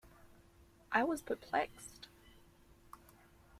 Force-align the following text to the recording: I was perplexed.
I 0.91 1.03
was 1.03 1.21
perplexed. 1.21 2.07